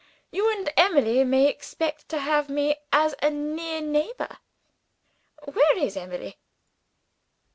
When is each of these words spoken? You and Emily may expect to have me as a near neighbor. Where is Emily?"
You 0.31 0.51
and 0.51 0.67
Emily 0.77 1.23
may 1.23 1.45
expect 1.47 2.09
to 2.09 2.17
have 2.17 2.49
me 2.49 2.75
as 2.91 3.13
a 3.21 3.29
near 3.29 3.81
neighbor. 3.81 4.39
Where 5.43 5.77
is 5.77 5.95
Emily?" 5.95 6.37